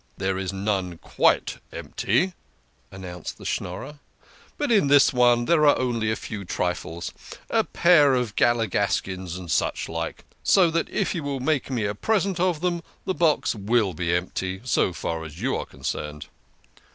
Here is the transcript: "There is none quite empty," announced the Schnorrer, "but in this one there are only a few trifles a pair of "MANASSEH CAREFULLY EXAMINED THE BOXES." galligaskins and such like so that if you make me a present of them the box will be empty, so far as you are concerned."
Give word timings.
"There 0.17 0.39
is 0.39 0.51
none 0.51 0.97
quite 0.97 1.59
empty," 1.71 2.33
announced 2.91 3.37
the 3.37 3.45
Schnorrer, 3.45 3.99
"but 4.57 4.71
in 4.71 4.87
this 4.87 5.13
one 5.13 5.45
there 5.45 5.63
are 5.67 5.77
only 5.77 6.09
a 6.09 6.15
few 6.15 6.43
trifles 6.43 7.11
a 7.51 7.63
pair 7.63 8.15
of 8.15 8.29
"MANASSEH 8.29 8.35
CAREFULLY 8.35 8.65
EXAMINED 8.65 8.97
THE 8.97 9.21
BOXES." 9.21 9.35
galligaskins 9.35 9.39
and 9.39 9.51
such 9.51 9.87
like 9.89 10.25
so 10.41 10.71
that 10.71 10.89
if 10.89 11.13
you 11.13 11.39
make 11.39 11.69
me 11.69 11.85
a 11.85 11.93
present 11.93 12.39
of 12.39 12.61
them 12.61 12.81
the 13.05 13.13
box 13.13 13.53
will 13.53 13.93
be 13.93 14.15
empty, 14.15 14.61
so 14.63 14.91
far 14.91 15.23
as 15.23 15.39
you 15.39 15.55
are 15.55 15.67
concerned." 15.67 16.25